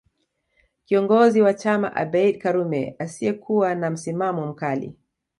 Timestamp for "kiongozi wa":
0.85-1.53